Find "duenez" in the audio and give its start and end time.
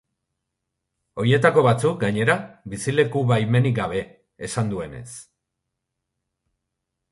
4.75-5.09